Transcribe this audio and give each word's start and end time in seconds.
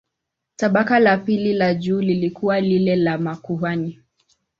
Tabaka 0.55 0.99
la 0.99 1.17
pili 1.17 1.53
la 1.53 1.73
juu 1.75 2.01
lilikuwa 2.01 2.59
lile 2.61 2.95
la 2.95 3.17
makuhani. 3.17 3.99